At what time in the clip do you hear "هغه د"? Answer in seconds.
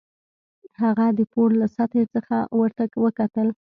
0.81-1.19